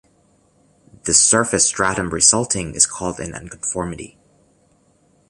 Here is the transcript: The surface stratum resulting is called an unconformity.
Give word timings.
The 1.03 1.13
surface 1.13 1.67
stratum 1.67 2.09
resulting 2.09 2.73
is 2.73 2.87
called 2.87 3.19
an 3.19 3.33
unconformity. 3.33 4.17